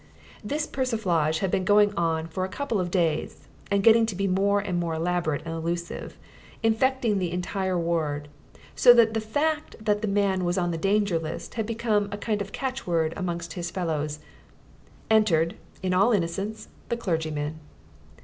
[0.43, 4.25] This persiflage had been going on for a couple of days and getting to be
[4.25, 6.17] more and more elaborate and allusive,
[6.63, 8.27] infecting the entire ward,
[8.75, 12.17] so that the fact that the man was on the Danger List had become a
[12.17, 14.17] kind of catchword amongst his fellows.
[15.11, 15.53] Entered,
[15.83, 17.59] in all innocence, the clergyman.